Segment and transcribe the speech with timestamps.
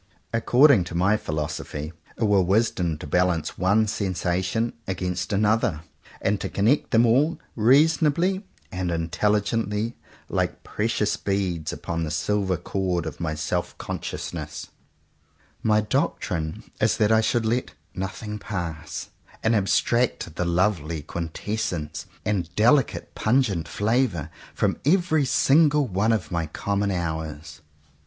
[0.33, 5.81] According to my philosophy, it were wisdom to balance one sensation against another,
[6.19, 9.93] and to connect them all reasonably and intelligently,
[10.27, 14.71] like precious beads, upon the silver cord of my self consciousness.
[15.59, 19.11] 84 JOHN COWPER POWYS My doctrine is that I should let nothing pass,
[19.43, 26.47] and abstract the lovely quintessence and delicate pungent flavour from every single one of my
[26.47, 27.61] common hours.